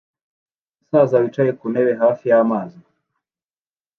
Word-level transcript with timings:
Umusaza 0.77 1.15
wicaye 1.21 1.51
ku 1.59 1.65
ntebe 1.71 1.91
hafi 2.01 2.23
y'amazi 2.31 2.79